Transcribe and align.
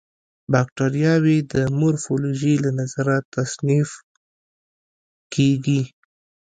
باکټریاوې 0.53 1.37
د 1.53 1.55
مورفولوژي 1.79 2.53
له 2.63 2.69
نظره 2.79 3.15
تصنیف 3.33 3.89
کیږي. 5.33 5.81